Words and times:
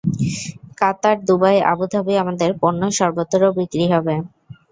কাতার, 0.79 1.17
Dubai, 1.27 1.57
Abu Dhabi 1.71 2.13
আমাদের 2.23 2.49
পণ্য 2.61 2.81
সর্বত্র 2.99 3.41
বিক্রি 3.57 3.85
হবে। 3.93 4.15